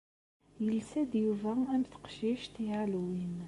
[0.63, 3.35] Yelsa-d Yuba am teqcict i Halloween.